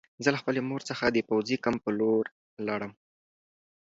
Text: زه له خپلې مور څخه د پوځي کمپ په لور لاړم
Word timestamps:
زه 0.23 0.29
له 0.33 0.37
خپلې 0.41 0.61
مور 0.69 0.81
څخه 0.89 1.05
د 1.09 1.17
پوځي 1.29 1.55
کمپ 1.65 1.79
په 1.85 1.91
لور 1.99 2.23
لاړم 2.67 2.91